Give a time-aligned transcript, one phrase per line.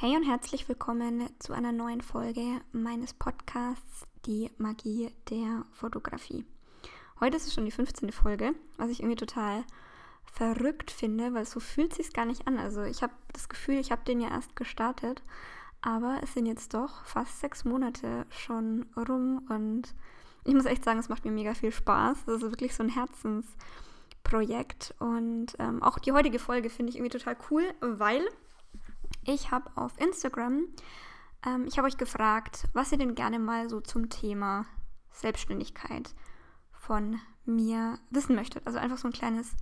[0.00, 6.44] Hey und herzlich willkommen zu einer neuen Folge meines Podcasts Die Magie der Fotografie.
[7.18, 8.12] Heute ist es schon die 15.
[8.12, 9.64] Folge, was ich irgendwie total
[10.24, 12.58] verrückt finde, weil so fühlt sich gar nicht an.
[12.58, 15.20] Also ich habe das Gefühl, ich habe den ja erst gestartet,
[15.82, 19.96] aber es sind jetzt doch fast sechs Monate schon rum und
[20.44, 22.24] ich muss echt sagen, es macht mir mega viel Spaß.
[22.24, 27.18] Das ist wirklich so ein Herzensprojekt und ähm, auch die heutige Folge finde ich irgendwie
[27.18, 28.24] total cool, weil
[29.24, 30.64] ich habe auf Instagram,
[31.46, 34.66] ähm, ich habe euch gefragt, was ihr denn gerne mal so zum Thema
[35.12, 36.14] Selbstständigkeit
[36.72, 38.66] von mir wissen möchtet.
[38.66, 39.54] Also einfach so ein kleines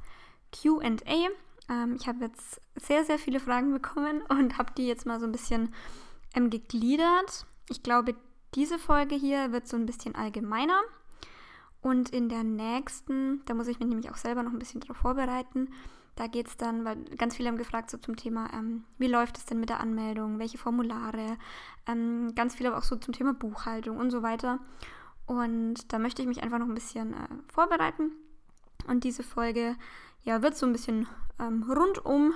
[0.52, 1.28] QA.
[1.68, 5.27] Ähm, ich habe jetzt sehr, sehr viele Fragen bekommen und habe die jetzt mal so
[5.27, 5.74] ein bisschen
[6.34, 7.46] ähm, gegliedert.
[7.68, 8.15] Ich glaube,
[8.54, 10.80] diese Folge hier wird so ein bisschen allgemeiner.
[11.82, 14.96] Und in der nächsten, da muss ich mich nämlich auch selber noch ein bisschen darauf
[14.96, 15.68] vorbereiten,
[16.16, 19.36] da geht es dann, weil ganz viele haben gefragt so zum Thema, ähm, wie läuft
[19.36, 21.36] es denn mit der Anmeldung, welche Formulare,
[21.86, 24.58] ähm, ganz viele aber auch so zum Thema Buchhaltung und so weiter.
[25.26, 28.12] Und da möchte ich mich einfach noch ein bisschen äh, vorbereiten.
[28.86, 29.76] Und diese Folge
[30.23, 31.06] ja, wird so ein bisschen
[31.38, 32.32] ähm, rundum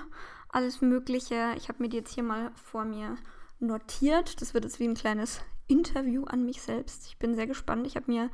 [0.50, 1.54] alles Mögliche.
[1.56, 3.16] Ich habe mir die jetzt hier mal vor mir
[3.60, 4.40] notiert.
[4.40, 7.06] Das wird jetzt wie ein kleines Interview an mich selbst.
[7.06, 7.86] Ich bin sehr gespannt.
[7.86, 8.30] Ich habe mir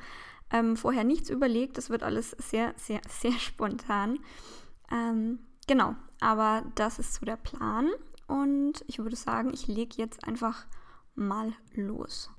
[0.50, 1.76] ähm, vorher nichts überlegt.
[1.76, 4.18] Das wird alles sehr, sehr, sehr spontan.
[4.90, 7.90] Ähm, genau, aber das ist so der Plan
[8.26, 10.66] und ich würde sagen, ich lege jetzt einfach
[11.14, 12.30] mal los.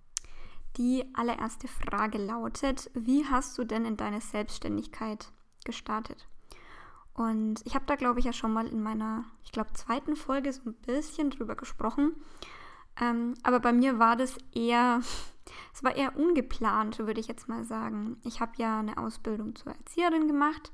[0.77, 5.31] Die allererste Frage lautet, wie hast du denn in deine Selbstständigkeit
[5.65, 6.27] gestartet?
[7.13, 10.53] Und ich habe da, glaube ich, ja schon mal in meiner, ich glaube, zweiten Folge
[10.53, 12.15] so ein bisschen drüber gesprochen.
[13.01, 15.01] Ähm, aber bei mir war das eher,
[15.73, 18.17] es war eher ungeplant, würde ich jetzt mal sagen.
[18.23, 20.71] Ich habe ja eine Ausbildung zur Erzieherin gemacht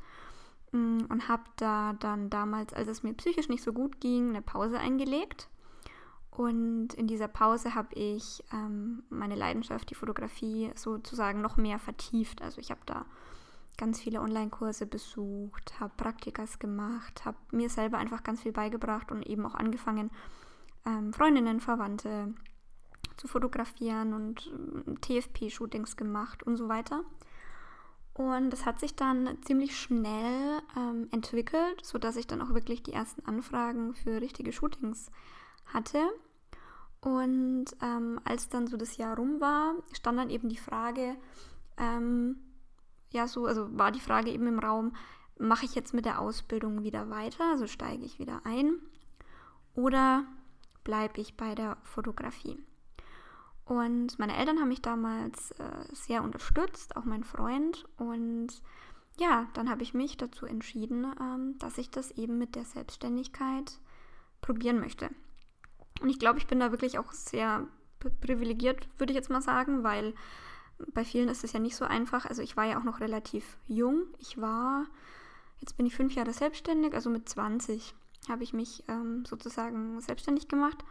[0.73, 4.79] und habe da dann damals, als es mir psychisch nicht so gut ging, eine Pause
[4.79, 5.49] eingelegt.
[6.31, 12.41] Und in dieser Pause habe ich ähm, meine Leidenschaft, die Fotografie, sozusagen noch mehr vertieft.
[12.41, 13.05] Also ich habe da
[13.77, 19.27] ganz viele Online-Kurse besucht, habe Praktikas gemacht, habe mir selber einfach ganz viel beigebracht und
[19.27, 20.09] eben auch angefangen,
[20.85, 22.33] ähm, Freundinnen, Verwandte
[23.17, 27.03] zu fotografieren und ähm, TFP-Shootings gemacht und so weiter.
[28.13, 32.93] Und das hat sich dann ziemlich schnell ähm, entwickelt, sodass ich dann auch wirklich die
[32.93, 35.09] ersten Anfragen für richtige Shootings
[35.65, 35.99] hatte.
[37.01, 41.17] Und ähm, als dann so das Jahr rum war, stand dann eben die Frage,
[41.77, 42.37] ähm,
[43.09, 44.95] ja, so, also war die Frage eben im Raum,
[45.39, 48.77] mache ich jetzt mit der Ausbildung wieder weiter, also steige ich wieder ein
[49.75, 50.25] oder
[50.83, 52.57] bleibe ich bei der Fotografie?
[53.65, 57.85] Und meine Eltern haben mich damals äh, sehr unterstützt, auch mein Freund.
[57.97, 58.61] Und
[59.17, 63.79] ja, dann habe ich mich dazu entschieden, ähm, dass ich das eben mit der Selbstständigkeit
[64.41, 65.09] probieren möchte.
[66.01, 67.65] Und ich glaube, ich bin da wirklich auch sehr
[68.19, 70.13] privilegiert, würde ich jetzt mal sagen, weil
[70.93, 72.25] bei vielen ist es ja nicht so einfach.
[72.25, 74.03] Also ich war ja auch noch relativ jung.
[74.19, 74.85] Ich war,
[75.61, 77.95] jetzt bin ich fünf Jahre selbstständig, also mit 20
[78.29, 80.83] habe ich mich ähm, sozusagen selbstständig gemacht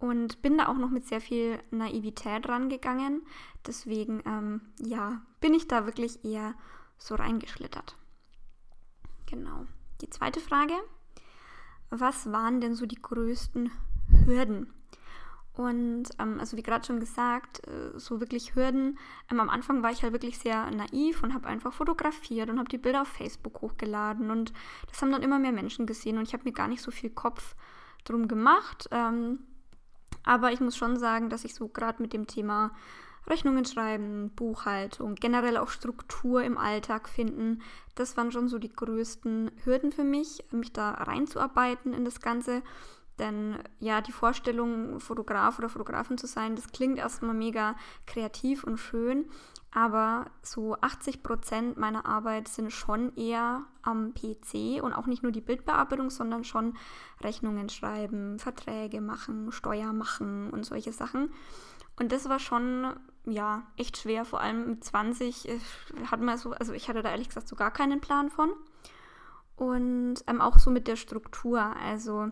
[0.00, 3.22] und bin da auch noch mit sehr viel Naivität rangegangen.
[3.66, 6.54] Deswegen, ähm, ja, bin ich da wirklich eher
[6.98, 7.96] so reingeschlittert.
[9.26, 9.66] Genau.
[10.00, 10.72] Die zweite Frage.
[11.90, 13.70] Was waren denn so die größten
[14.24, 14.72] Hürden?
[15.52, 18.98] Und ähm, also wie gerade schon gesagt, äh, so wirklich Hürden.
[19.30, 22.70] Ähm, am Anfang war ich halt wirklich sehr naiv und habe einfach fotografiert und habe
[22.70, 24.30] die Bilder auf Facebook hochgeladen.
[24.30, 24.54] Und
[24.88, 27.10] das haben dann immer mehr Menschen gesehen und ich habe mir gar nicht so viel
[27.10, 27.54] Kopf
[28.04, 28.88] drum gemacht.
[28.90, 29.40] Ähm,
[30.24, 32.72] aber ich muss schon sagen, dass ich so gerade mit dem Thema
[33.26, 37.62] Rechnungen schreiben, Buchhaltung, generell auch Struktur im Alltag finden,
[37.94, 42.62] das waren schon so die größten Hürden für mich, mich da reinzuarbeiten in das Ganze.
[43.18, 47.76] Denn ja, die Vorstellung, Fotograf oder Fotografin zu sein, das klingt erstmal mega
[48.06, 49.26] kreativ und schön.
[49.72, 55.30] Aber so 80 Prozent meiner Arbeit sind schon eher am PC und auch nicht nur
[55.30, 56.76] die Bildbearbeitung, sondern schon
[57.20, 61.30] Rechnungen schreiben, Verträge machen, Steuer machen und solche Sachen.
[62.00, 62.94] Und das war schon,
[63.26, 64.24] ja, echt schwer.
[64.24, 65.58] Vor allem mit 20 äh,
[66.10, 68.50] hat man so, also ich hatte da ehrlich gesagt so gar keinen Plan von.
[69.54, 71.60] Und ähm, auch so mit der Struktur.
[71.60, 72.30] Also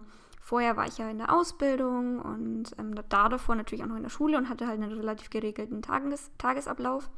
[0.48, 4.02] Vorher war ich ja in der Ausbildung und ähm, da davor natürlich auch noch in
[4.02, 7.10] der Schule und hatte halt einen relativ geregelten Tages Tagesablauf.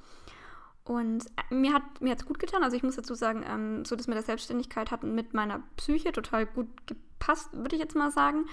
[0.82, 2.64] Und äh, mir hat mir gut getan.
[2.64, 6.10] Also ich muss dazu sagen, ähm, so das mit der Selbstständigkeit hat mit meiner Psyche
[6.10, 8.46] total gut gepasst, würde ich jetzt mal sagen,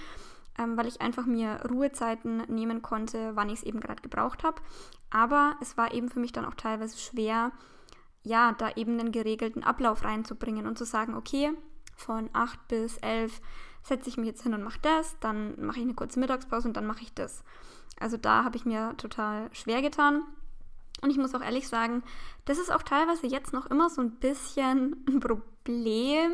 [0.56, 4.62] ähm, weil ich einfach mir Ruhezeiten nehmen konnte, wann ich es eben gerade gebraucht habe.
[5.10, 7.50] Aber es war eben für mich dann auch teilweise schwer,
[8.22, 11.50] ja, da eben einen geregelten Ablauf reinzubringen und zu sagen, okay,
[11.96, 13.40] von 8 bis 11
[13.88, 16.76] setze ich mich jetzt hin und mache das, dann mache ich eine kurze Mittagspause und
[16.76, 17.42] dann mache ich das.
[18.00, 20.22] Also da habe ich mir total schwer getan.
[21.00, 22.02] Und ich muss auch ehrlich sagen,
[22.44, 26.32] das ist auch teilweise jetzt noch immer so ein bisschen ein Problem.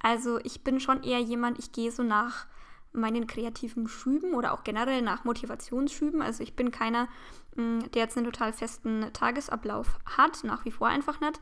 [0.00, 2.46] Also ich bin schon eher jemand, ich gehe so nach
[2.92, 6.20] meinen kreativen Schüben oder auch generell nach Motivationsschüben.
[6.20, 7.08] Also ich bin keiner,
[7.56, 11.40] mm, der jetzt einen total festen Tagesablauf hat, nach wie vor einfach nicht.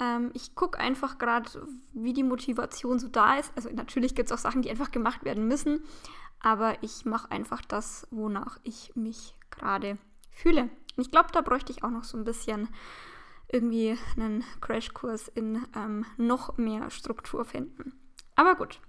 [0.00, 3.52] Ähm, ich gucke einfach gerade, wie die Motivation so da ist.
[3.56, 5.82] Also natürlich gibt es auch Sachen, die einfach gemacht werden müssen,
[6.40, 9.98] aber ich mache einfach das, wonach ich mich gerade
[10.30, 10.62] fühle.
[10.96, 12.68] Und ich glaube, da bräuchte ich auch noch so ein bisschen
[13.48, 17.92] irgendwie einen Crashkurs in ähm, noch mehr Struktur finden.
[18.34, 18.80] Aber gut.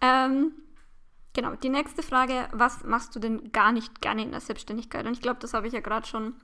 [0.00, 0.52] Ähm,
[1.32, 5.06] genau, die nächste Frage, was machst du denn gar nicht gerne in der Selbstständigkeit?
[5.06, 6.34] Und ich glaube, das habe ich ja gerade schon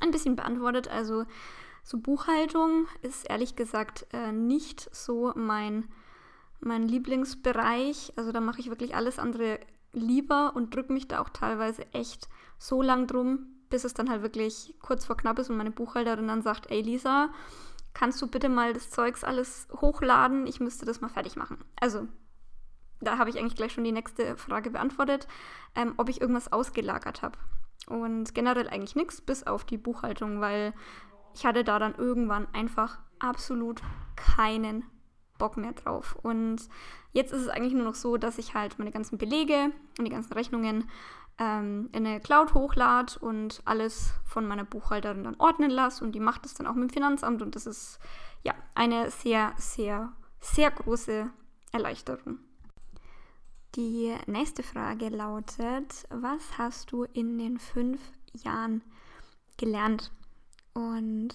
[0.00, 0.88] ein bisschen beantwortet.
[0.88, 1.24] Also
[1.86, 5.84] so Buchhaltung ist ehrlich gesagt äh, nicht so mein,
[6.58, 8.12] mein Lieblingsbereich.
[8.16, 9.60] Also da mache ich wirklich alles andere
[9.92, 12.28] lieber und drücke mich da auch teilweise echt
[12.58, 16.26] so lang drum, bis es dann halt wirklich kurz vor knapp ist und meine Buchhalterin
[16.26, 17.32] dann sagt, ey Lisa,
[17.94, 20.48] kannst du bitte mal das Zeugs alles hochladen?
[20.48, 21.58] Ich müsste das mal fertig machen.
[21.80, 22.08] Also,
[23.00, 25.28] da habe ich eigentlich gleich schon die nächste Frage beantwortet,
[25.76, 27.38] ähm, ob ich irgendwas ausgelagert habe.
[27.86, 30.74] Und generell eigentlich nichts, bis auf die Buchhaltung, weil
[31.36, 33.82] ich hatte da dann irgendwann einfach absolut
[34.16, 34.84] keinen
[35.36, 36.16] Bock mehr drauf.
[36.22, 36.62] Und
[37.12, 40.10] jetzt ist es eigentlich nur noch so, dass ich halt meine ganzen Belege und die
[40.10, 40.88] ganzen Rechnungen
[41.38, 46.20] ähm, in eine Cloud hochlade und alles von meiner Buchhalterin dann ordnen lasse und die
[46.20, 47.98] macht es dann auch mit dem Finanzamt und das ist
[48.42, 51.28] ja eine sehr, sehr, sehr große
[51.70, 52.38] Erleichterung.
[53.74, 58.00] Die nächste Frage lautet, was hast du in den fünf
[58.32, 58.80] Jahren
[59.58, 60.12] gelernt?
[60.76, 61.30] Und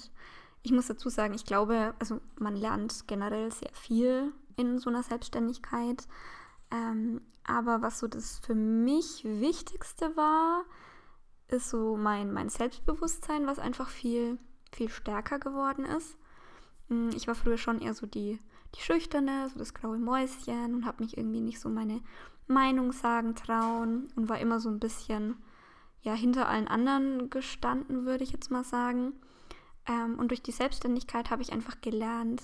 [0.61, 5.01] ich muss dazu sagen, ich glaube, also man lernt generell sehr viel in so einer
[5.01, 6.07] Selbstständigkeit.
[6.69, 10.63] Ähm, aber was so das für mich Wichtigste war,
[11.47, 14.38] ist so mein, mein Selbstbewusstsein, was einfach viel,
[14.71, 16.17] viel stärker geworden ist.
[16.89, 18.39] Mm, ich war früher schon eher so die,
[18.75, 21.99] die Schüchterne, so das graue Mäuschen und habe mich irgendwie nicht so meine
[22.47, 25.35] Meinung sagen trauen und war immer so ein bisschen
[26.03, 29.13] ja hinter allen anderen gestanden, würde ich jetzt mal sagen.
[29.87, 32.43] Ähm, und durch die Selbstständigkeit habe ich einfach gelernt,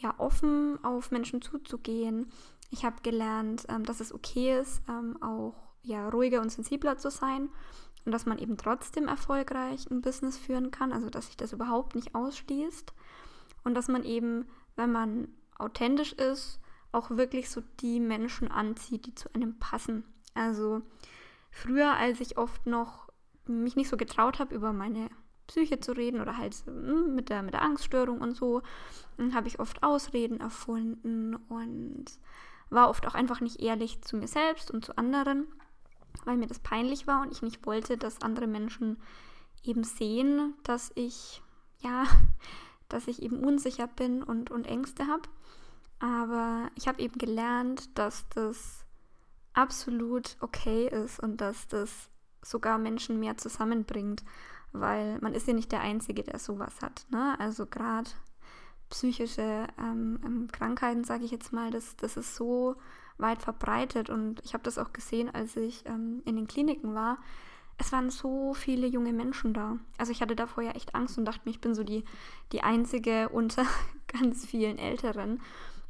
[0.00, 2.30] ja offen auf Menschen zuzugehen,
[2.72, 7.10] ich habe gelernt, ähm, dass es okay ist, ähm, auch ja, ruhiger und sensibler zu
[7.10, 7.50] sein
[8.04, 11.94] und dass man eben trotzdem erfolgreich ein Business führen kann, also dass sich das überhaupt
[11.94, 12.92] nicht ausschließt
[13.64, 16.60] und dass man eben, wenn man authentisch ist,
[16.92, 20.04] auch wirklich so die Menschen anzieht, die zu einem passen.
[20.34, 20.82] Also
[21.50, 23.10] früher, als ich oft noch
[23.46, 25.10] mich nicht so getraut habe, über meine
[25.46, 28.62] Psyche zu reden oder halt hm, mit der, mit der Angststörung und so,
[29.18, 32.06] hm, habe ich oft Ausreden erfunden und
[32.70, 35.46] war oft auch einfach nicht ehrlich zu mir selbst und zu anderen,
[36.24, 38.98] weil mir das peinlich war und ich nicht wollte, dass andere Menschen
[39.62, 41.42] eben sehen, dass ich,
[41.80, 42.04] ja,
[42.88, 45.28] dass ich eben unsicher bin und, und Ängste habe.
[45.98, 48.84] Aber ich habe eben gelernt, dass das
[49.52, 52.10] absolut okay ist und dass das
[52.42, 54.24] sogar Menschen mehr zusammenbringt,
[54.72, 57.06] weil man ist ja nicht der Einzige, der sowas hat.
[57.10, 57.38] Ne?
[57.38, 58.10] Also gerade
[58.90, 62.76] psychische ähm, ähm, Krankheiten, sage ich jetzt mal, das, das ist so
[63.18, 67.18] weit verbreitet und ich habe das auch gesehen, als ich ähm, in den Kliniken war.
[67.78, 69.78] Es waren so viele junge Menschen da.
[69.96, 72.04] Also ich hatte davor ja echt Angst und dachte mir, ich bin so die,
[72.52, 73.64] die einzige unter
[74.06, 75.40] ganz vielen Älteren.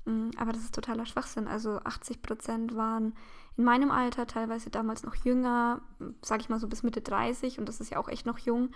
[0.04, 1.48] Mm, aber das ist totaler Schwachsinn.
[1.48, 3.14] Also 80 Prozent waren
[3.56, 5.82] in meinem Alter, teilweise damals noch jünger,
[6.22, 8.70] sage ich mal so bis Mitte 30 und das ist ja auch echt noch jung.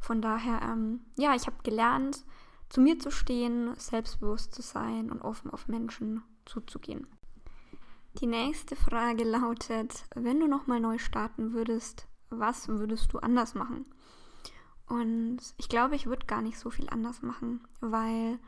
[0.00, 2.24] Von daher, ähm, ja, ich habe gelernt,
[2.68, 7.06] zu mir zu stehen, selbstbewusst zu sein und offen auf Menschen zuzugehen.
[8.20, 13.86] Die nächste Frage lautet, wenn du nochmal neu starten würdest, was würdest du anders machen?
[14.86, 18.38] Und ich glaube, ich würde gar nicht so viel anders machen, weil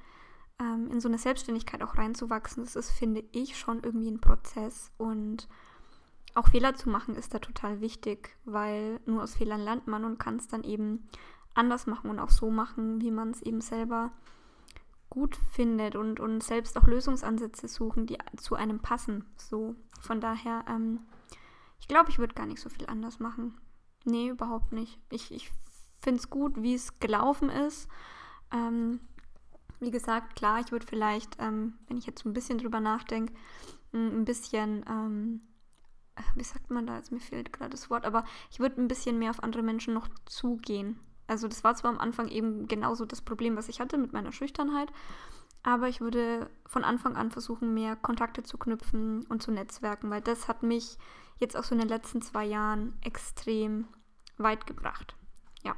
[0.65, 4.91] ähm, in so eine Selbstständigkeit auch reinzuwachsen, das ist, finde ich, schon irgendwie ein Prozess.
[4.97, 5.49] Und
[6.35, 10.19] auch Fehler zu machen ist da total wichtig, weil nur aus Fehlern lernt man und
[10.19, 11.09] kann es dann eben
[11.55, 14.13] anders machen und auch so machen, wie man es eben selber
[15.11, 19.25] gut findet und, und selbst auch Lösungsansätze suchen, die zu einem passen.
[19.37, 21.01] So, von daher, ähm,
[21.79, 23.61] ich glaube, ich würde gar nicht so viel anders machen.
[24.05, 24.99] Nee, überhaupt nicht.
[25.11, 25.53] Ich, ich
[26.01, 27.89] finde es gut, wie es gelaufen ist.
[28.53, 29.01] Ähm,
[29.85, 33.33] wie gesagt, klar, ich würde vielleicht, ähm, wenn ich jetzt ein bisschen drüber nachdenke,
[33.93, 35.41] ein bisschen, ähm,
[36.35, 39.19] wie sagt man da, jetzt mir fehlt gerade das Wort, aber ich würde ein bisschen
[39.19, 40.99] mehr auf andere Menschen noch zugehen.
[41.27, 44.33] Also das war zwar am Anfang eben genauso das Problem, was ich hatte mit meiner
[44.33, 44.93] Schüchternheit,
[45.63, 50.21] aber ich würde von Anfang an versuchen, mehr Kontakte zu knüpfen und zu netzwerken, weil
[50.21, 50.99] das hat mich
[51.39, 53.89] jetzt auch so in den letzten zwei Jahren extrem
[54.37, 55.17] weit gebracht.
[55.63, 55.75] Ja.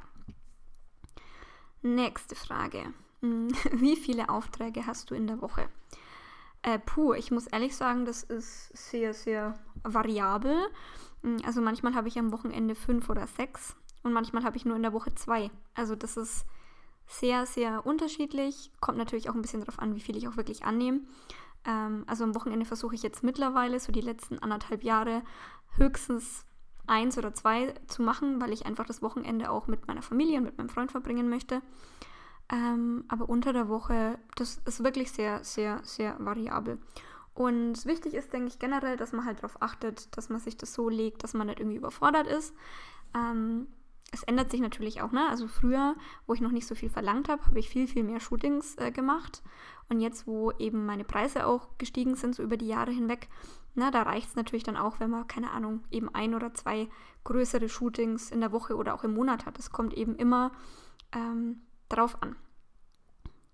[1.81, 2.93] Nächste Frage.
[3.27, 5.69] Hm, wie viele Aufträge hast du in der Woche?
[6.61, 10.55] Äh, puh, ich muss ehrlich sagen, das ist sehr, sehr variabel.
[11.23, 14.75] Hm, also manchmal habe ich am Wochenende fünf oder sechs und manchmal habe ich nur
[14.75, 15.51] in der Woche zwei.
[15.75, 16.45] Also das ist
[17.07, 18.71] sehr, sehr unterschiedlich.
[18.81, 21.01] Kommt natürlich auch ein bisschen darauf an, wie viel ich auch wirklich annehme.
[21.65, 25.23] Ähm, also am Wochenende versuche ich jetzt mittlerweile, so die letzten anderthalb Jahre,
[25.77, 26.45] höchstens
[26.87, 30.45] eins oder zwei zu machen, weil ich einfach das Wochenende auch mit meiner Familie und
[30.45, 31.61] mit meinem Freund verbringen möchte.
[32.49, 36.79] Ähm, aber unter der Woche, das ist wirklich sehr, sehr, sehr variabel.
[37.33, 40.73] Und wichtig ist, denke ich, generell, dass man halt darauf achtet, dass man sich das
[40.73, 42.53] so legt, dass man nicht irgendwie überfordert ist.
[43.15, 43.67] Ähm,
[44.11, 45.27] es ändert sich natürlich auch, ne?
[45.29, 48.21] Also früher, wo ich noch nicht so viel verlangt habe, habe ich viel, viel mehr
[48.21, 49.43] Shootings äh, gemacht.
[49.89, 53.27] Und jetzt, wo eben meine Preise auch gestiegen sind, so über die Jahre hinweg,
[53.75, 56.89] na, da reicht es natürlich dann auch, wenn man, keine Ahnung, eben ein oder zwei
[57.25, 59.59] größere Shootings in der Woche oder auch im Monat hat.
[59.59, 60.51] Es kommt eben immer
[61.13, 62.35] ähm, drauf an.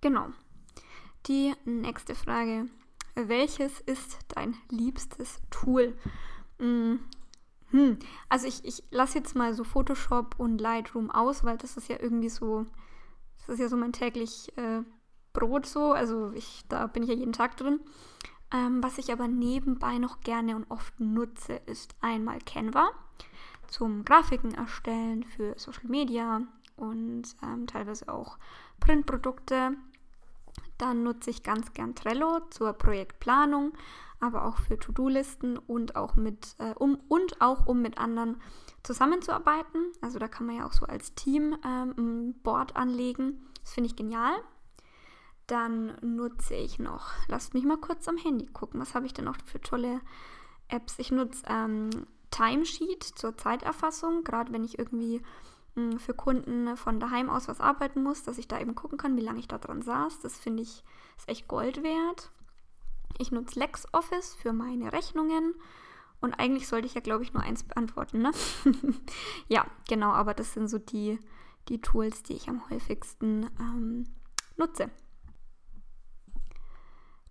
[0.02, 0.28] Genau.
[1.28, 2.68] Die nächste Frage.
[3.16, 5.96] Welches ist dein liebstes Tool?
[6.60, 7.00] Hm,
[7.70, 7.98] hm.
[8.30, 11.98] Also ich, ich lasse jetzt mal so Photoshop und Lightroom aus, weil das ist ja
[12.00, 12.66] irgendwie so,
[13.40, 14.82] das ist ja so mein täglich äh,
[15.34, 15.92] Brot so.
[15.92, 17.80] Also ich, da bin ich ja jeden Tag drin.
[18.54, 22.92] Ähm, was ich aber nebenbei noch gerne und oft nutze, ist einmal Canva
[23.68, 26.42] zum Grafiken erstellen für Social Media
[26.84, 28.38] und ähm, teilweise auch
[28.80, 29.72] Printprodukte.
[30.78, 33.74] Dann nutze ich ganz gern Trello zur Projektplanung,
[34.20, 38.42] aber auch für To-Do-Listen und auch mit äh, um und auch um mit anderen
[38.84, 39.92] zusammenzuarbeiten.
[40.02, 43.48] Also da kann man ja auch so als Team ähm, ein Board anlegen.
[43.62, 44.36] Das finde ich genial.
[45.48, 49.26] Dann nutze ich noch, lasst mich mal kurz am Handy gucken, was habe ich denn
[49.26, 50.00] noch für tolle
[50.70, 51.00] Apps?
[51.00, 51.90] Ich nutze ähm,
[52.32, 55.22] Timesheet zur Zeiterfassung, gerade wenn ich irgendwie
[55.98, 59.22] für Kunden von daheim aus was arbeiten muss, dass ich da eben gucken kann, wie
[59.22, 60.20] lange ich da dran saß.
[60.20, 60.84] Das finde ich
[61.18, 62.32] ist echt Gold wert.
[63.18, 65.56] Ich nutze LexOffice für meine Rechnungen.
[66.22, 68.32] Und eigentlich sollte ich ja, glaube ich, nur eins beantworten, ne?
[69.48, 71.20] ja, genau, aber das sind so die,
[71.68, 74.08] die Tools, die ich am häufigsten ähm,
[74.56, 74.90] nutze.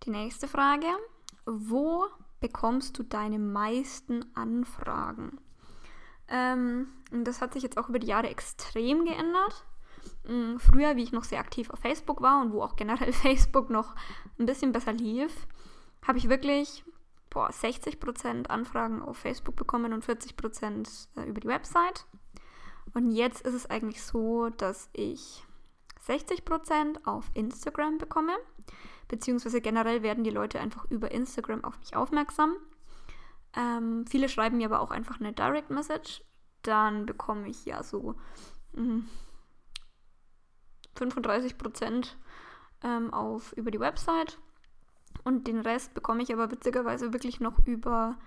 [0.04, 0.86] Die nächste Frage.
[1.46, 2.06] Wo
[2.40, 5.40] bekommst du deine meisten Anfragen?
[6.32, 9.66] Ähm, das hat sich jetzt auch über die Jahre extrem geändert.
[10.24, 13.68] Mm, früher, wie ich noch sehr aktiv auf Facebook war und wo auch generell Facebook
[13.68, 13.94] noch
[14.38, 15.46] ein bisschen besser lief,
[16.06, 16.84] habe ich wirklich
[17.28, 22.06] boah, 60% Anfragen auf Facebook bekommen und 40% äh, über die Website.
[22.94, 25.44] Und jetzt ist es eigentlich so, dass ich
[26.06, 28.32] 60% auf Instagram bekomme,
[29.08, 32.56] beziehungsweise generell werden die Leute einfach über Instagram auf mich aufmerksam.
[33.54, 36.22] Ähm, viele schreiben mir aber auch einfach eine Direct Message.
[36.62, 38.14] Dann bekomme ich ja so
[38.72, 39.02] mh,
[40.96, 42.08] 35%
[42.82, 44.38] ähm, auf, über die Website.
[45.24, 48.18] Und den Rest bekomme ich aber witzigerweise wirklich noch über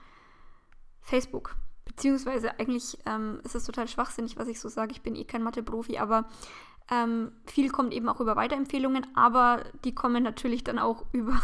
[1.02, 1.56] Facebook.
[1.84, 4.92] Beziehungsweise eigentlich ähm, ist es total schwachsinnig, was ich so sage.
[4.92, 6.28] Ich bin eh kein Mathe-Profi, aber
[6.90, 11.40] ähm, viel kommt eben auch über Weiterempfehlungen, aber die kommen natürlich dann auch über,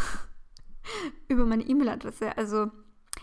[1.28, 2.36] über meine E-Mail-Adresse.
[2.36, 2.70] Also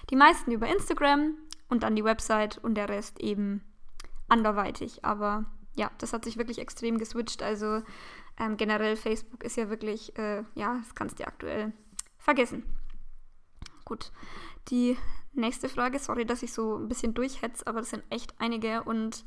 [0.10, 1.36] die meisten über Instagram
[1.70, 3.63] und dann die Website und der Rest eben
[4.28, 5.06] anderweitig.
[5.06, 7.44] Aber ja, das hat sich wirklich extrem geswitcht.
[7.44, 7.82] Also
[8.39, 11.74] ähm, generell Facebook ist ja wirklich, äh, ja, das kannst du aktuell
[12.18, 12.63] vergessen.
[13.86, 14.12] Gut,
[14.70, 14.98] die
[15.34, 19.25] nächste Frage, sorry, dass ich so ein bisschen durchhetze, aber das sind echt einige und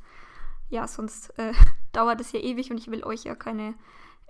[0.68, 1.52] ja, sonst äh,
[1.92, 3.74] dauert es ja ewig und ich will euch ja keine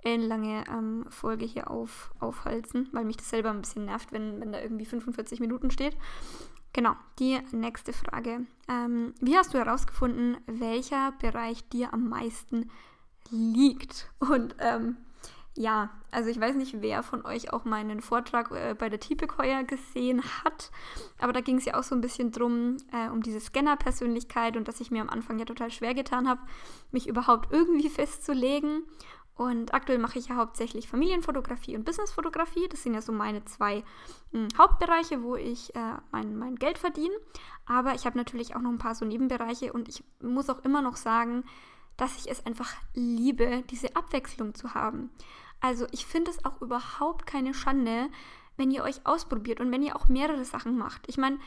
[0.03, 4.51] ellenlange ähm, Folge hier auf, aufhalten, weil mich das selber ein bisschen nervt, wenn, wenn
[4.51, 5.97] da irgendwie 45 Minuten steht.
[6.73, 8.47] Genau, die nächste Frage.
[8.67, 12.71] Ähm, wie hast du herausgefunden, welcher Bereich dir am meisten
[13.29, 14.09] liegt?
[14.19, 14.97] Und ähm,
[15.55, 18.99] ja, also ich weiß nicht, wer von euch auch meinen Vortrag äh, bei der
[19.37, 20.71] heuer gesehen hat,
[21.19, 24.67] aber da ging es ja auch so ein bisschen drum, äh, um diese Scanner-Persönlichkeit und
[24.67, 26.41] dass ich mir am Anfang ja total schwer getan habe,
[26.91, 28.83] mich überhaupt irgendwie festzulegen.
[29.35, 32.67] Und aktuell mache ich ja hauptsächlich Familienfotografie und Businessfotografie.
[32.69, 33.83] Das sind ja so meine zwei
[34.31, 37.15] mh, hm, Hauptbereiche, wo ich äh, mein, mein Geld verdiene.
[37.65, 40.81] Aber ich habe natürlich auch noch ein paar so Nebenbereiche und ich muss auch immer
[40.81, 41.43] noch sagen,
[41.97, 45.09] dass ich es einfach liebe, diese Abwechslung zu haben.
[45.59, 48.09] Also ich finde es auch überhaupt keine Schande,
[48.57, 51.07] wenn ihr euch ausprobiert und wenn ihr auch mehrere Sachen macht.
[51.07, 51.39] Ich meine,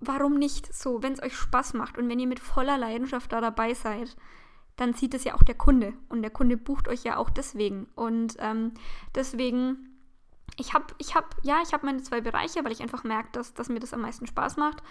[0.00, 3.40] warum nicht so, wenn es euch Spaß macht und wenn ihr mit voller Leidenschaft da
[3.40, 4.16] dabei seid,
[4.76, 7.86] dann sieht es ja auch der Kunde und der Kunde bucht euch ja auch deswegen.
[7.94, 8.72] Und ähm,
[9.14, 9.96] deswegen
[10.56, 13.52] ich habe, ich habe, ja, ich habe meine zwei Bereiche, weil ich einfach merke, dass,
[13.52, 14.82] dass mir das am meisten Spaß macht.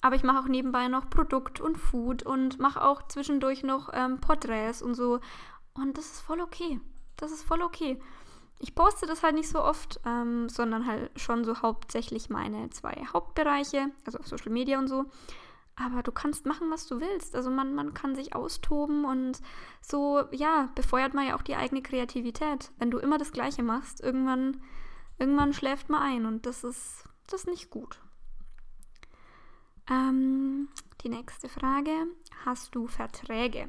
[0.00, 4.20] Aber ich mache auch nebenbei noch Produkt und Food und mache auch zwischendurch noch ähm,
[4.20, 5.18] Porträts und so.
[5.74, 6.80] Und das ist voll okay.
[7.16, 7.98] Das ist voll okay.
[8.60, 13.04] Ich poste das halt nicht so oft, ähm, sondern halt schon so hauptsächlich meine zwei
[13.12, 15.06] Hauptbereiche, also auf Social Media und so.
[15.78, 17.36] Aber du kannst machen, was du willst.
[17.36, 19.40] Also man, man kann sich austoben und
[19.80, 22.72] so, ja, befeuert man ja auch die eigene Kreativität.
[22.78, 24.60] Wenn du immer das Gleiche machst, irgendwann,
[25.18, 28.00] irgendwann schläft man ein und das ist, das ist nicht gut.
[29.88, 30.68] Ähm,
[31.02, 31.92] die nächste Frage.
[32.44, 33.68] Hast du Verträge?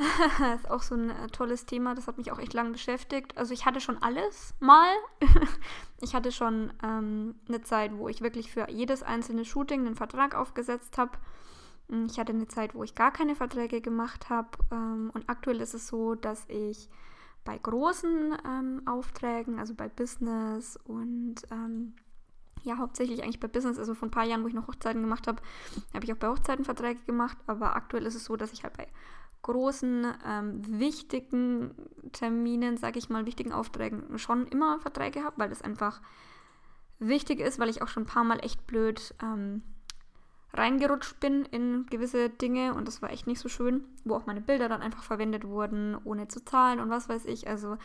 [0.00, 3.36] Das ist auch so ein äh, tolles Thema, das hat mich auch echt lange beschäftigt.
[3.36, 4.90] Also ich hatte schon alles mal.
[6.00, 10.34] ich hatte schon ähm, eine Zeit, wo ich wirklich für jedes einzelne Shooting einen Vertrag
[10.34, 11.12] aufgesetzt habe.
[11.88, 14.50] Hm, ich hatte eine Zeit, wo ich gar keine Verträge gemacht habe.
[14.70, 16.88] Ähm, und aktuell ist es so, dass ich
[17.44, 21.94] bei großen ähm, Aufträgen, also bei Business und ähm,
[22.62, 25.26] ja, hauptsächlich eigentlich bei Business, also vor ein paar Jahren, wo ich noch Hochzeiten gemacht
[25.26, 25.40] habe,
[25.94, 28.76] habe ich auch bei Hochzeiten Verträge gemacht, aber aktuell ist es so, dass ich halt
[28.76, 28.86] bei
[29.42, 31.74] großen, ähm, wichtigen
[32.12, 36.00] Terminen, sage ich mal, wichtigen Aufträgen schon immer Verträge habe, weil das einfach
[36.98, 39.62] wichtig ist, weil ich auch schon ein paar Mal echt blöd ähm,
[40.52, 44.40] reingerutscht bin in gewisse Dinge und das war echt nicht so schön, wo auch meine
[44.40, 47.48] Bilder dann einfach verwendet wurden, ohne zu zahlen und was weiß ich.
[47.48, 47.76] Also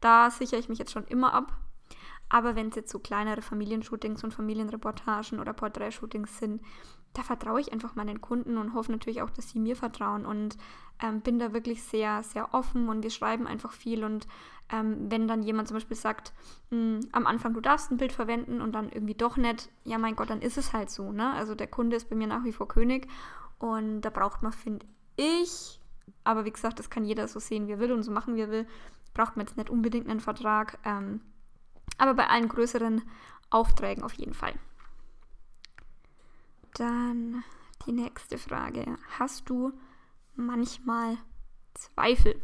[0.00, 1.56] da sichere ich mich jetzt schon immer ab.
[2.30, 6.62] Aber wenn es jetzt so kleinere Familienshootings und Familienreportagen oder Porträtshootings sind,
[7.14, 10.56] da vertraue ich einfach meinen Kunden und hoffe natürlich auch, dass sie mir vertrauen und
[11.00, 14.26] ähm, bin da wirklich sehr, sehr offen und wir schreiben einfach viel und
[14.70, 16.32] ähm, wenn dann jemand zum Beispiel sagt,
[16.70, 20.16] hm, am Anfang du darfst ein Bild verwenden und dann irgendwie doch nicht, ja mein
[20.16, 21.32] Gott, dann ist es halt so, ne?
[21.32, 23.08] Also der Kunde ist bei mir nach wie vor König
[23.58, 24.84] und da braucht man, finde
[25.16, 25.80] ich,
[26.24, 28.40] aber wie gesagt, das kann jeder so sehen, wie er will und so machen, wie
[28.40, 28.66] er will,
[29.14, 31.20] braucht man jetzt nicht unbedingt einen Vertrag, ähm,
[31.96, 33.02] aber bei allen größeren
[33.50, 34.54] Aufträgen auf jeden Fall.
[36.74, 37.44] Dann
[37.86, 38.98] die nächste Frage.
[39.18, 39.72] Hast du
[40.34, 41.18] manchmal
[41.74, 42.40] Zweifel?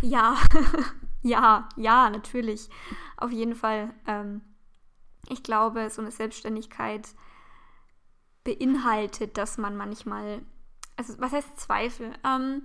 [0.00, 0.36] Ja,
[1.22, 2.68] ja, ja, natürlich.
[3.16, 3.94] Auf jeden Fall.
[4.06, 4.42] Ähm,
[5.28, 7.08] ich glaube, so eine Selbstständigkeit
[8.44, 10.42] beinhaltet, dass man manchmal,
[10.96, 12.12] also was heißt Zweifel?
[12.24, 12.62] Ähm,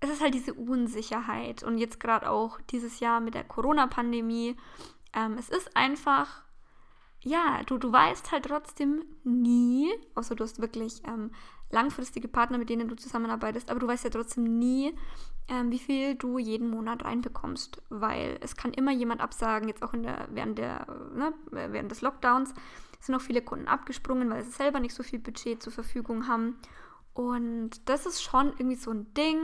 [0.00, 4.56] es ist halt diese Unsicherheit und jetzt gerade auch dieses Jahr mit der Corona-Pandemie.
[5.12, 6.43] Ähm, es ist einfach
[7.24, 11.30] ja, du, du weißt halt trotzdem nie, außer du hast wirklich ähm,
[11.70, 14.94] langfristige Partner, mit denen du zusammenarbeitest, aber du weißt ja trotzdem nie,
[15.48, 19.94] ähm, wie viel du jeden Monat reinbekommst, weil es kann immer jemand absagen, jetzt auch
[19.94, 22.54] in der, während, der, ne, während des Lockdowns
[23.00, 26.58] sind auch viele Kunden abgesprungen, weil sie selber nicht so viel Budget zur Verfügung haben.
[27.12, 29.38] Und das ist schon irgendwie so ein Ding,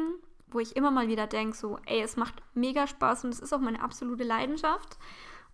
[0.48, 3.52] wo ich immer mal wieder denke, so, ey, es macht mega Spaß und es ist
[3.52, 4.98] auch meine absolute Leidenschaft.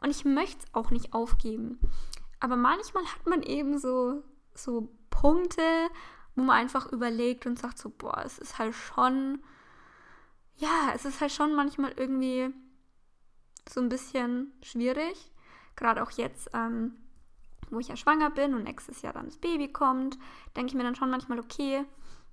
[0.01, 1.79] Und ich möchte es auch nicht aufgeben.
[2.41, 4.23] Aber manchmal hat man eben so,
[4.55, 5.63] so Punkte,
[6.35, 9.43] wo man einfach überlegt und sagt so, boah, es ist halt schon,
[10.57, 12.53] ja, es ist halt schon manchmal irgendwie
[13.69, 15.33] so ein bisschen schwierig.
[15.77, 16.95] Gerade auch jetzt, ähm,
[17.71, 20.19] wo ich ja schwanger bin und nächstes Jahr dann das Baby kommt,
[20.57, 21.85] denke ich mir dann schon manchmal, okay,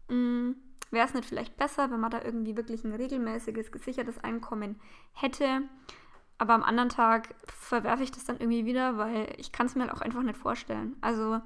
[0.09, 0.51] mm,
[0.91, 4.79] wäre es nicht vielleicht besser, wenn man da irgendwie wirklich ein regelmäßiges, gesichertes Einkommen
[5.13, 5.63] hätte.
[6.37, 9.83] Aber am anderen Tag verwerfe ich das dann irgendwie wieder, weil ich kann es mir
[9.83, 10.95] halt auch einfach nicht vorstellen.
[11.01, 11.39] Also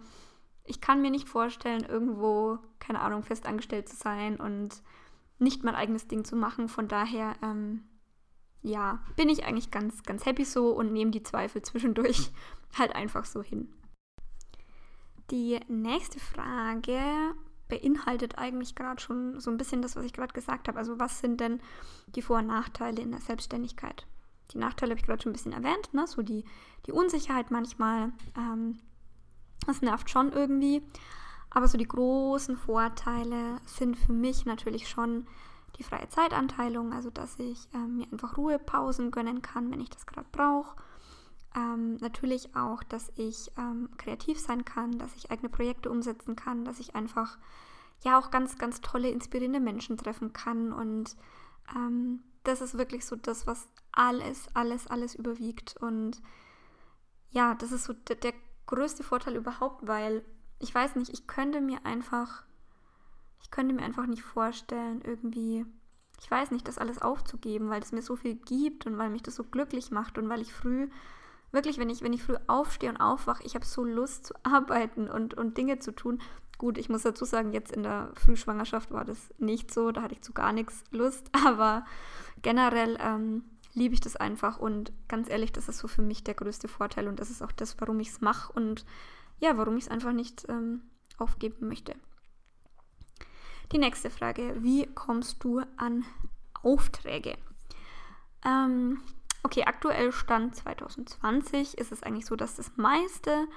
[0.63, 4.82] ich kann mir nicht vorstellen, irgendwo, keine Ahnung, festangestellt zu sein und
[5.39, 6.67] nicht mein eigenes Ding zu machen.
[6.67, 7.84] Von daher, ähm,
[8.62, 12.32] ja, bin ich eigentlich ganz, ganz happy so und nehme die Zweifel zwischendurch
[12.78, 13.73] halt einfach so hin.
[15.32, 17.00] Die nächste Frage
[17.67, 20.78] beinhaltet eigentlich gerade schon so ein bisschen das, was ich gerade gesagt habe.
[20.78, 21.62] Also was sind denn
[22.15, 24.08] die Vor- und Nachteile in der Selbstständigkeit?
[24.51, 26.07] Die Nachteile habe ich gerade schon ein bisschen erwähnt, ne?
[26.07, 26.45] so die,
[26.86, 28.12] die Unsicherheit manchmal.
[28.38, 28.79] Ähm,
[29.65, 30.81] das nervt schon irgendwie.
[31.49, 35.27] Aber so die großen Vorteile sind für mich natürlich schon
[35.77, 40.05] die freie Zeitanteilung, also dass ich ähm, mir einfach Ruhepausen gönnen kann, wenn ich das
[40.05, 40.75] gerade brauche.
[41.55, 46.65] Ähm, natürlich auch, dass ich ähm, kreativ sein kann, dass ich eigene Projekte umsetzen kann,
[46.65, 47.38] dass ich einfach
[48.03, 50.71] ja auch ganz, ganz tolle, inspirierende Menschen treffen kann.
[50.71, 51.15] Und
[51.75, 55.76] ähm, das ist wirklich so das, was alles, alles, alles überwiegt.
[55.78, 56.21] Und
[57.30, 58.34] ja, das ist so der, der
[58.67, 60.23] größte Vorteil überhaupt, weil
[60.60, 62.43] ich weiß nicht, ich könnte mir einfach,
[63.41, 65.65] ich könnte mir einfach nicht vorstellen, irgendwie,
[66.19, 69.23] ich weiß nicht, das alles aufzugeben, weil es mir so viel gibt und weil mich
[69.23, 70.89] das so glücklich macht und weil ich früh,
[71.52, 75.10] wirklich, wenn ich, wenn ich früh aufstehe und aufwache, ich habe so Lust zu arbeiten
[75.10, 76.21] und, und Dinge zu tun.
[76.58, 80.15] Gut, ich muss dazu sagen, jetzt in der Frühschwangerschaft war das nicht so, da hatte
[80.15, 81.86] ich zu gar nichts Lust, aber
[82.41, 86.34] generell ähm, liebe ich das einfach und ganz ehrlich, das ist so für mich der
[86.34, 88.86] größte Vorteil und das ist auch das, warum ich es mache und
[89.39, 90.82] ja, warum ich es einfach nicht ähm,
[91.17, 91.95] aufgeben möchte.
[93.71, 96.06] Die nächste Frage, wie kommst du an
[96.63, 97.38] Aufträge?
[98.45, 99.02] Ähm,
[99.43, 103.47] okay, aktuell Stand 2020 ist es eigentlich so, dass das meiste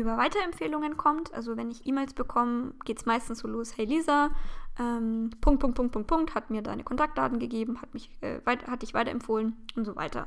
[0.00, 1.32] über Weiterempfehlungen kommt.
[1.34, 4.30] Also wenn ich E-Mails bekomme, geht es meistens so los, hey Lisa,
[4.78, 8.66] ähm, Punkt, Punkt, Punkt, Punkt, Punkt, hat mir deine Kontaktdaten gegeben, hat, mich, äh, weit,
[8.66, 10.26] hat dich weiterempfohlen und so weiter.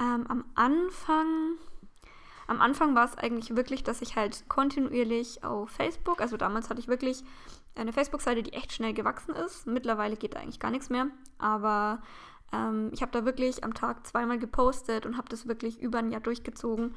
[0.00, 1.56] Ähm, am Anfang,
[2.46, 6.80] am Anfang war es eigentlich wirklich, dass ich halt kontinuierlich auf Facebook, also damals hatte
[6.80, 7.24] ich wirklich
[7.74, 9.66] eine Facebook-Seite, die echt schnell gewachsen ist.
[9.66, 11.08] Mittlerweile geht da eigentlich gar nichts mehr,
[11.38, 12.02] aber
[12.52, 16.10] ähm, ich habe da wirklich am Tag zweimal gepostet und habe das wirklich über ein
[16.10, 16.94] Jahr durchgezogen.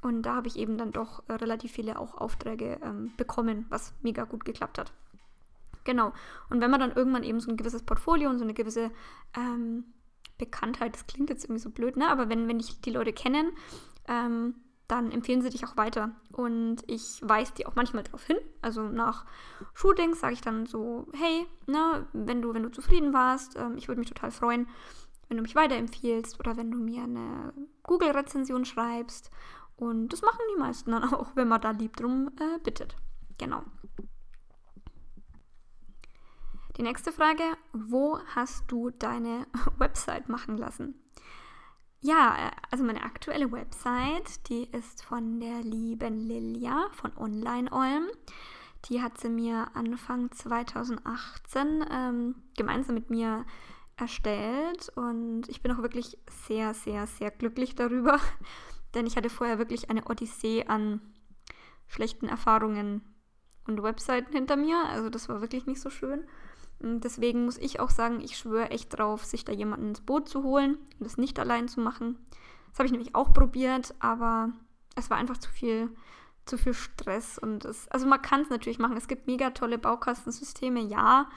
[0.00, 3.94] Und da habe ich eben dann doch äh, relativ viele auch Aufträge ähm, bekommen, was
[4.02, 4.92] mega gut geklappt hat.
[5.84, 6.12] Genau.
[6.50, 8.90] Und wenn man dann irgendwann eben so ein gewisses Portfolio und so eine gewisse
[9.36, 9.84] ähm,
[10.36, 12.08] Bekanntheit, das klingt jetzt irgendwie so blöd, ne?
[12.08, 13.52] Aber wenn, wenn dich die Leute kennen,
[14.06, 14.54] ähm,
[14.86, 16.12] dann empfehlen sie dich auch weiter.
[16.32, 18.38] Und ich weise die auch manchmal darauf hin.
[18.62, 19.26] Also nach
[19.74, 23.88] Shootings sage ich dann so, hey, ne, wenn du, wenn du zufrieden warst, ähm, ich
[23.88, 24.66] würde mich total freuen,
[25.28, 29.30] wenn du mich weiterempfiehlst oder wenn du mir eine Google-Rezension schreibst.
[29.78, 32.96] Und das machen die meisten dann auch, wenn man da lieb drum äh, bittet.
[33.38, 33.62] Genau.
[36.76, 39.46] Die nächste Frage, wo hast du deine
[39.78, 40.94] Website machen lassen?
[42.00, 48.06] Ja, äh, also meine aktuelle Website, die ist von der lieben Lilia von Online Olm.
[48.84, 53.44] Die hat sie mir Anfang 2018 ähm, gemeinsam mit mir
[53.96, 58.20] erstellt und ich bin auch wirklich sehr, sehr, sehr glücklich darüber,
[58.94, 61.00] denn ich hatte vorher wirklich eine Odyssee an
[61.86, 63.02] schlechten Erfahrungen
[63.66, 64.84] und Webseiten hinter mir.
[64.88, 66.24] Also das war wirklich nicht so schön.
[66.80, 70.28] Und deswegen muss ich auch sagen, ich schwöre echt drauf, sich da jemanden ins Boot
[70.28, 72.16] zu holen und das nicht allein zu machen.
[72.70, 74.52] Das habe ich nämlich auch probiert, aber
[74.94, 75.90] es war einfach zu viel,
[76.46, 77.38] zu viel Stress.
[77.38, 78.96] Und es, also man kann es natürlich machen.
[78.96, 81.28] Es gibt mega tolle Baukastensysteme, ja.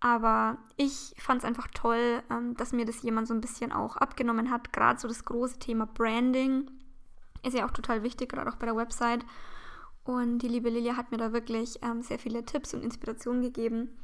[0.00, 3.96] Aber ich fand es einfach toll, ähm, dass mir das jemand so ein bisschen auch
[3.96, 4.72] abgenommen hat.
[4.72, 6.70] Gerade so das große Thema Branding
[7.42, 9.24] ist ja auch total wichtig, gerade auch bei der Website.
[10.04, 13.98] Und die liebe Lilia hat mir da wirklich ähm, sehr viele Tipps und Inspirationen gegeben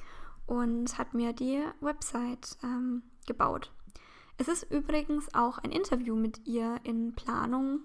[0.46, 3.72] und hat mir die Website ähm, gebaut.
[4.36, 7.80] Es ist übrigens auch ein Interview mit ihr in Planung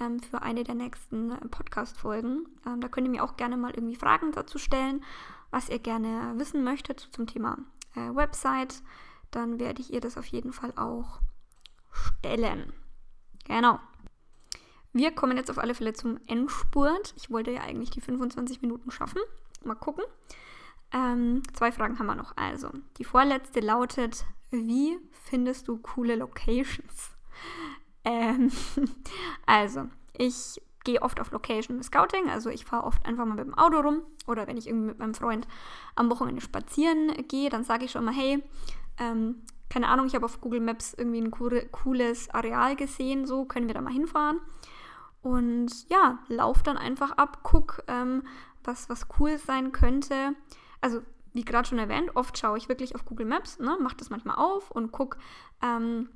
[0.00, 2.46] ähm, für eine der nächsten Podcast-Folgen.
[2.66, 5.04] Ähm, da könnt ihr mir auch gerne mal irgendwie Fragen dazu stellen,
[5.52, 7.58] was ihr gerne wissen möchtet zum Thema
[7.94, 8.82] äh, Website.
[9.30, 11.20] Dann werde ich ihr das auf jeden Fall auch
[11.92, 12.72] stellen.
[13.44, 13.78] Genau.
[14.92, 17.14] Wir kommen jetzt auf alle Fälle zum Endspurt.
[17.16, 19.20] Ich wollte ja eigentlich die 25 Minuten schaffen.
[19.64, 20.04] Mal gucken.
[20.92, 22.36] Ähm, zwei Fragen haben wir noch.
[22.36, 27.10] Also, die vorletzte lautet, wie findest du coole Locations?
[28.04, 28.50] Ähm,
[29.46, 29.88] also,
[30.18, 33.80] ich gehe oft auf Location Scouting, also ich fahre oft einfach mal mit dem Auto
[33.80, 35.46] rum oder wenn ich irgendwie mit meinem Freund
[35.94, 38.42] am Wochenende spazieren gehe, dann sage ich schon mal, hey,
[38.98, 43.68] ähm, keine Ahnung, ich habe auf Google Maps irgendwie ein cooles Areal gesehen, so können
[43.68, 44.38] wir da mal hinfahren.
[45.22, 48.24] Und ja, lauf dann einfach ab, guck, ähm,
[48.64, 50.34] was, was cool sein könnte
[50.82, 51.00] also
[51.32, 54.36] wie gerade schon erwähnt, oft schaue ich wirklich auf Google Maps, ne, mache das manchmal
[54.36, 55.16] auf und gucke,
[55.62, 56.10] ähm,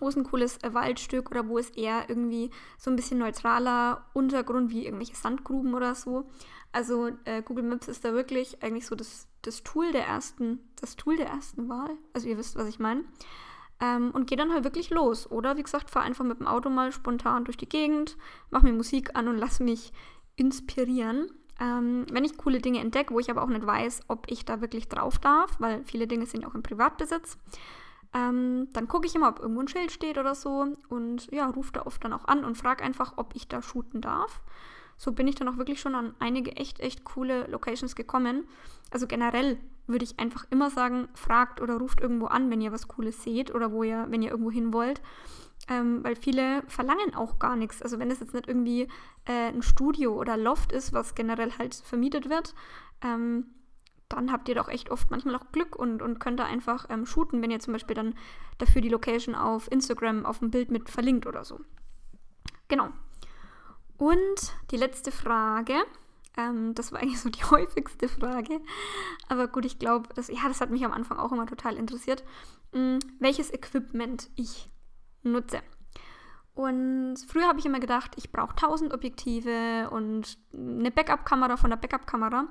[0.00, 4.06] wo ist ein cooles äh, Waldstück oder wo ist eher irgendwie so ein bisschen neutraler
[4.14, 6.28] Untergrund wie irgendwelche Sandgruben oder so.
[6.72, 10.96] Also äh, Google Maps ist da wirklich eigentlich so das, das Tool der ersten, das
[10.96, 11.90] Tool der ersten Wahl.
[12.12, 13.04] Also ihr wisst, was ich meine.
[13.80, 15.30] Ähm, und gehe dann halt wirklich los.
[15.30, 18.16] Oder wie gesagt, fahre einfach mit dem Auto mal spontan durch die Gegend,
[18.50, 19.92] mache mir Musik an und lass mich
[20.36, 21.30] inspirieren.
[21.58, 24.60] Ähm, wenn ich coole Dinge entdecke, wo ich aber auch nicht weiß, ob ich da
[24.60, 27.36] wirklich drauf darf, weil viele Dinge sind auch im Privatbesitz,
[28.14, 31.72] ähm, dann gucke ich immer, ob irgendwo ein Schild steht oder so und ja, rufe
[31.72, 34.40] da oft dann auch an und frage einfach, ob ich da shooten darf.
[34.96, 38.46] So bin ich dann auch wirklich schon an einige echt, echt coole Locations gekommen.
[38.90, 42.88] Also generell würde ich einfach immer sagen, fragt oder ruft irgendwo an, wenn ihr was
[42.88, 45.00] Cooles seht oder wo ihr, wenn ihr irgendwo hin wollt
[45.68, 47.82] ähm, weil viele verlangen auch gar nichts.
[47.82, 48.88] Also wenn es jetzt nicht irgendwie
[49.26, 52.54] äh, ein Studio oder Loft ist, was generell halt vermietet wird,
[53.02, 53.46] ähm,
[54.10, 57.06] dann habt ihr doch echt oft manchmal auch Glück und, und könnt da einfach ähm,
[57.06, 58.14] shooten, wenn ihr zum Beispiel dann
[58.58, 61.60] dafür die Location auf Instagram auf dem Bild mit verlinkt oder so.
[62.68, 62.90] Genau.
[63.96, 65.74] Und die letzte Frage,
[66.36, 68.60] ähm, das war eigentlich so die häufigste Frage,
[69.28, 72.24] aber gut, ich glaube, das, ja, das hat mich am Anfang auch immer total interessiert,
[72.72, 74.70] mh, welches Equipment ich
[75.22, 75.60] nutze.
[76.54, 81.76] Und früher habe ich immer gedacht, ich brauche 1000 Objektive und eine Backup-Kamera von der
[81.76, 82.48] Backup-Kamera.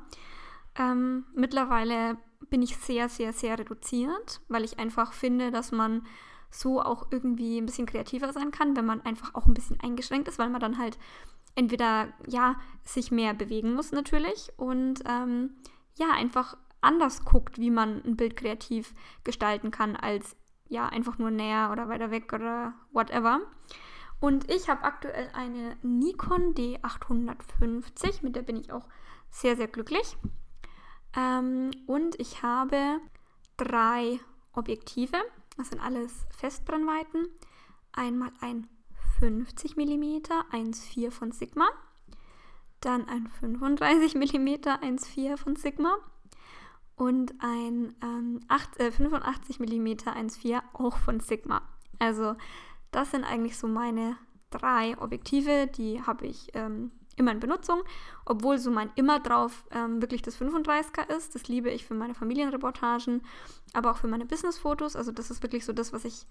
[0.80, 2.18] Ähm, mittlerweile
[2.50, 6.08] bin ich sehr, sehr, sehr reduziert, weil ich einfach finde, dass man
[6.50, 10.28] so auch irgendwie ein bisschen kreativer sein kann, wenn man einfach auch ein bisschen eingeschränkt
[10.28, 10.98] ist, weil man dann halt
[11.56, 15.52] entweder ja sich mehr bewegen muss natürlich und ähm,
[15.96, 20.36] ja einfach anders guckt, wie man ein Bild kreativ gestalten kann, als
[20.70, 23.42] ja einfach nur näher oder weiter weg oder whatever.
[24.22, 28.88] Und ich habe aktuell eine Nikon D850, mit der bin ich auch
[29.30, 30.18] sehr, sehr glücklich.
[31.16, 33.00] Ähm, und ich habe
[33.58, 34.20] drei
[34.54, 35.18] Objektive,
[35.58, 37.28] das sind alles Festbrennweiten.
[37.92, 38.68] Einmal ein
[39.20, 41.68] 50 mm 1.4 von Sigma,
[42.80, 45.98] dann ein 35 mm 1.4 von Sigma
[46.96, 51.62] und ein ähm, 8, äh, 85 mm 1.4 auch von Sigma.
[51.98, 52.36] Also
[52.92, 54.18] das sind eigentlich so meine
[54.50, 57.82] drei Objektive, die habe ich ähm, immer in Benutzung,
[58.26, 61.36] obwohl so mein immer drauf ähm, wirklich das 35er ist.
[61.36, 63.22] Das liebe ich für meine Familienreportagen,
[63.74, 64.96] aber auch für meine Businessfotos.
[64.96, 66.26] Also das ist wirklich so das, was ich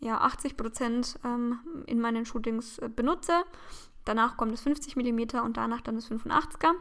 [0.00, 3.44] ja 80 Prozent ähm, in meinen Shootings äh, benutze.
[4.04, 6.72] Danach kommt das 50 mm und danach dann das 85er.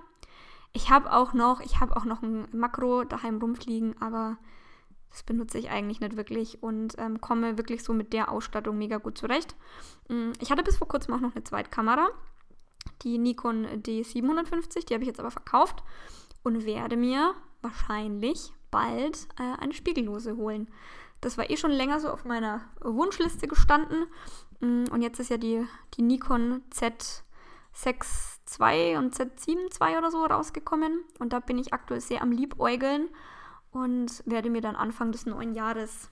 [0.74, 4.38] Ich habe auch noch, ich habe auch noch ein Makro daheim rumfliegen, aber
[5.12, 8.97] das benutze ich eigentlich nicht wirklich und ähm, komme wirklich so mit der Ausstattung mega
[8.97, 9.56] gut zurecht.
[10.08, 12.10] Mm, ich hatte bis vor kurzem auch noch eine Zweitkamera,
[13.02, 15.84] die Nikon D750, die habe ich jetzt aber verkauft
[16.44, 20.70] und werde mir wahrscheinlich bald äh, eine Spiegellose holen.
[21.20, 24.08] Das war eh schon länger so auf meiner Wunschliste gestanden.
[24.60, 30.26] Mm, und jetzt ist ja die, die Nikon Z6 II und Z7 II oder so
[30.26, 31.04] rausgekommen.
[31.20, 33.10] Und da bin ich aktuell sehr am Liebäugeln
[33.72, 36.10] und werde mir dann Anfang des neuen Jahres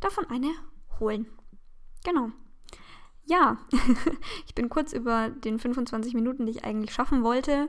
[0.00, 0.50] davon eine
[0.98, 1.26] holen.
[2.04, 2.30] Genau.
[3.30, 3.58] Ja,
[4.46, 7.68] ich bin kurz über den 25 Minuten, die ich eigentlich schaffen wollte,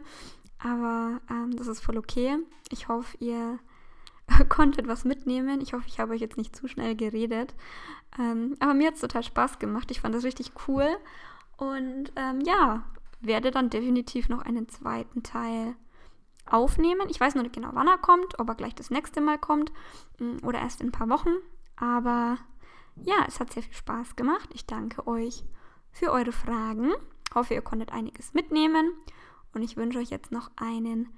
[0.58, 2.40] aber ähm, das ist voll okay.
[2.72, 3.60] Ich hoffe, ihr
[4.50, 5.62] konntet was mitnehmen.
[5.62, 7.54] Ich hoffe, ich habe euch jetzt nicht zu schnell geredet.
[8.18, 9.92] Ähm, aber mir hat es total Spaß gemacht.
[9.92, 10.88] Ich fand das richtig cool.
[11.58, 12.84] Und ähm, ja,
[13.20, 15.76] werde dann definitiv noch einen zweiten Teil
[16.48, 17.08] aufnehmen.
[17.08, 19.72] Ich weiß noch nicht genau, wann er kommt, ob er gleich das nächste Mal kommt
[20.18, 21.36] mm, oder erst in ein paar Wochen.
[21.76, 22.40] Aber
[22.96, 24.50] ja, es hat sehr viel Spaß gemacht.
[24.54, 25.44] Ich danke euch
[25.92, 26.92] für eure Fragen.
[27.34, 28.92] Hoffe, ihr konntet einiges mitnehmen.
[29.54, 31.10] Und ich wünsche euch jetzt noch einen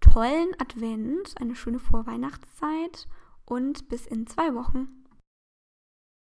[0.00, 3.08] tollen Advent, eine schöne Vorweihnachtszeit
[3.44, 5.01] und bis in zwei Wochen.